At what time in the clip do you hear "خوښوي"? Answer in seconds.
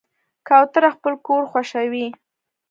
1.51-2.07